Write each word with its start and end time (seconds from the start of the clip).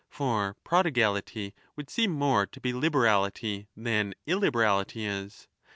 For 0.09 0.57
prodigality 0.63 1.53
would 1.75 1.91
seem 1.91 2.09
more 2.09 2.47
to 2.47 2.59
be 2.59 2.73
liberality 2.73 3.67
than 3.77 4.15
illiberality 4.25 5.05
is. 5.05 5.47